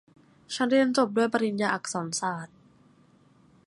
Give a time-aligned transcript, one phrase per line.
[0.55, 2.55] ฉันเรียนจบด้วยปริญญาอักษรศาสตร์